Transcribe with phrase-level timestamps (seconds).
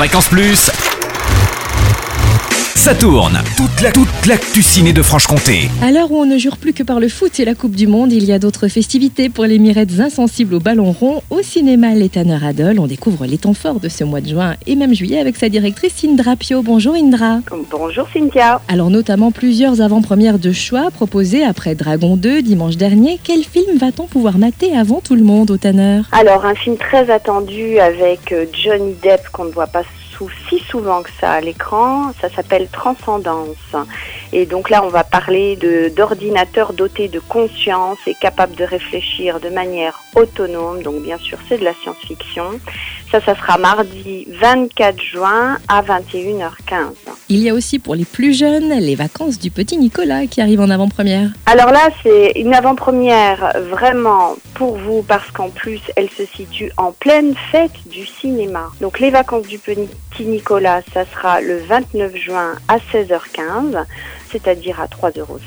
[0.00, 0.89] Fréquence Plus.
[2.80, 3.38] Ça tourne.
[3.58, 5.68] Toute la toute l'actu ciné de Franche-Comté.
[5.82, 7.86] À l'heure où on ne jure plus que par le foot et la Coupe du
[7.86, 11.22] Monde, il y a d'autres festivités pour les mirettes insensibles au ballon rond.
[11.28, 14.54] Au cinéma Les Tanner Adol, on découvre les temps forts de ce mois de juin
[14.66, 16.62] et même juillet avec sa directrice Indra Pio.
[16.62, 17.40] Bonjour Indra.
[17.70, 18.62] Bonjour Cynthia.
[18.66, 23.20] Alors notamment plusieurs avant-premières de choix proposées après Dragon 2 dimanche dernier.
[23.22, 27.10] Quel film va-t-on pouvoir mater avant tout le monde au Tanner Alors un film très
[27.10, 29.82] attendu avec euh, Johnny Depp qu'on ne voit pas
[30.48, 32.12] si souvent que ça à l'écran.
[32.20, 33.56] Ça s'appelle Transcendance.
[34.32, 35.56] Et donc là, on va parler
[35.96, 40.82] d'ordinateurs dotés de conscience et capables de réfléchir de manière autonome.
[40.82, 42.60] Donc bien sûr, c'est de la science-fiction.
[43.10, 46.92] Ça, ça sera mardi 24 juin à 21h15.
[47.28, 50.60] Il y a aussi pour les plus jeunes les vacances du petit Nicolas qui arrivent
[50.60, 51.30] en avant-première.
[51.46, 56.92] Alors là, c'est une avant-première vraiment pour vous parce qu'en plus, elle se situe en
[56.92, 58.70] pleine fête du cinéma.
[58.80, 63.86] Donc les vacances du petit Nicolas, ça sera le 29 juin à 16h15
[64.30, 65.38] c'est-à-dire à 3,50 euros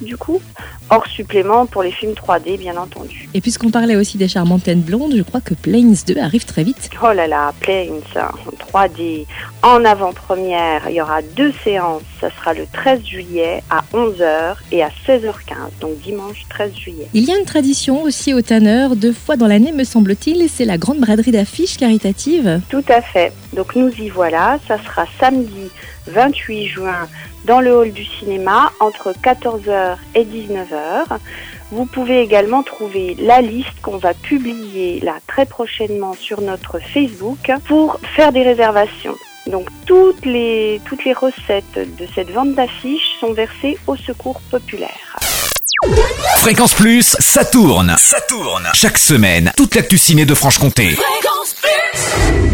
[0.00, 0.40] du coup,
[0.88, 3.28] hors supplément pour les films 3D bien entendu.
[3.34, 6.90] Et puisqu'on parlait aussi des charmantes blondes, je crois que Planes 2 arrive très vite.
[7.02, 9.24] Oh là là, Planes en 3D
[9.62, 14.82] en avant-première, il y aura deux séances, ça sera le 13 juillet à 11h et
[14.82, 17.08] à 16h15, donc dimanche 13 juillet.
[17.14, 20.66] Il y a une tradition aussi au Tanner, deux fois dans l'année me semble-t-il, c'est
[20.66, 22.60] la grande braderie d'affiches caritative.
[22.68, 25.70] Tout à fait, donc nous y voilà, ça sera samedi
[26.06, 27.08] 28 juin
[27.46, 31.18] dans le hall du cinéma entre 14h et 19h.
[31.72, 37.50] Vous pouvez également trouver la liste qu'on va publier là très prochainement sur notre Facebook
[37.66, 39.16] pour faire des réservations.
[39.46, 45.18] Donc toutes les, toutes les recettes de cette vente d'affiches sont versées au secours populaire.
[46.38, 47.94] Fréquence Plus, ça tourne.
[47.98, 48.68] Ça tourne.
[48.74, 50.90] Chaque semaine, toute l'actu ciné de Franche-Comté.
[50.90, 52.49] Fréquence Plus